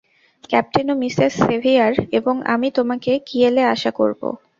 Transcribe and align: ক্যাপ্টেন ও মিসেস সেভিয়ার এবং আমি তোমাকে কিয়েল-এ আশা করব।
ক্যাপ্টেন 0.49 0.87
ও 0.89 1.03
মিসেস 1.03 1.33
সেভিয়ার 1.39 1.93
এবং 2.17 2.35
আমি 2.53 2.67
তোমাকে 2.77 3.11
কিয়েল-এ 3.27 3.63
আশা 3.73 3.91
করব। 3.99 4.21